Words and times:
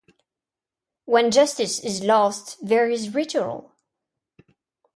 When 1.05 1.29
justice 1.29 1.79
is 1.79 2.01
lost, 2.01 2.57
there 2.59 2.89
is 2.89 3.13
ritual. 3.13 3.75